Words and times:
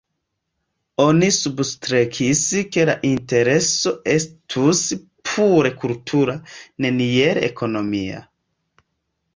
Oni 1.03 1.27
substrekis 1.35 2.41
ke 2.77 2.87
la 2.91 2.95
intereso 3.11 3.93
estus 4.15 4.83
pure 5.33 5.75
kultura, 5.85 6.41
neniel 6.87 7.43
ekonomia. 7.53 8.27